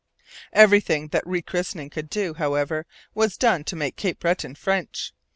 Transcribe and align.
Everything 0.51 1.09
that 1.09 1.23
rechristening 1.27 1.91
could 1.91 2.09
do, 2.09 2.33
however, 2.33 2.87
was 3.13 3.37
done 3.37 3.63
to 3.65 3.75
make 3.75 3.95
Cape 3.97 4.19
Breton 4.19 4.55
French. 4.55 5.13